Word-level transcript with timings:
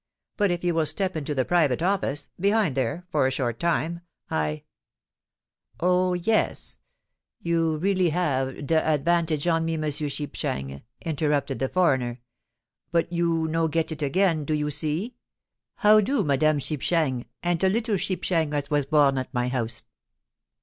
But 0.35 0.49
if 0.49 0.63
you 0.63 0.73
will 0.73 0.87
step 0.87 1.15
into 1.15 1.35
the 1.35 1.45
private 1.45 1.83
office—behind 1.83 2.73
there—for 2.73 3.27
a 3.27 3.31
short 3.31 3.59
time, 3.59 4.01
I——" 4.31 4.63
"Oh! 5.79 6.15
yes—you 6.15 7.77
really 7.77 8.09
have 8.09 8.65
de 8.65 8.83
advantage 8.83 9.45
on 9.45 9.63
me, 9.63 9.77
Monsieur 9.77 10.07
Shipshang," 10.09 10.81
interrupted 11.05 11.59
the 11.59 11.69
foreigner; 11.69 12.19
"but 12.91 13.13
you 13.13 13.47
no 13.47 13.67
get 13.67 13.91
it 13.91 14.01
again, 14.01 14.43
do 14.43 14.55
you 14.55 14.71
see? 14.71 15.17
How 15.75 16.01
do 16.01 16.23
Madame 16.23 16.57
Shipshang, 16.57 17.25
and 17.43 17.59
de 17.59 17.69
little 17.69 17.97
Shipshang 17.97 18.55
as 18.55 18.71
was 18.71 18.87
born 18.87 19.19
at 19.19 19.31
my 19.31 19.49
house?" 19.49 19.83